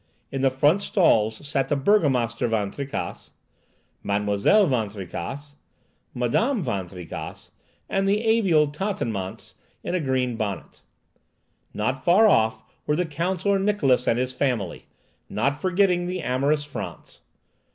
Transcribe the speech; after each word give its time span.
In 0.31 0.41
the 0.41 0.49
front 0.49 0.81
stalls 0.81 1.47
sat 1.47 1.67
the 1.67 1.75
Burgomaster 1.75 2.47
Van 2.47 2.71
Tricasse, 2.71 3.33
Mademoiselle 4.01 4.65
Van 4.65 4.89
Tricasse, 4.89 5.57
Madame 6.15 6.63
Van 6.63 6.87
Tricasse, 6.87 7.51
and 7.87 8.09
the 8.09 8.21
amiable 8.25 8.71
Tatanémance 8.71 9.53
in 9.83 9.93
a 9.93 10.01
green 10.01 10.35
bonnet; 10.37 10.81
not 11.71 12.03
far 12.03 12.25
off 12.25 12.63
were 12.87 12.95
the 12.95 13.05
Counsellor 13.05 13.59
Niklausse 13.59 14.07
and 14.07 14.17
his 14.17 14.33
family, 14.33 14.87
not 15.29 15.61
forgetting 15.61 16.07
the 16.07 16.23
amorous 16.23 16.63
Frantz. 16.65 17.19